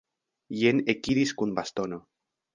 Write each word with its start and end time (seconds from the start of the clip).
Jen 0.61 0.81
ekiris 0.95 1.35
kun 1.43 1.53
bastono! 1.61 2.03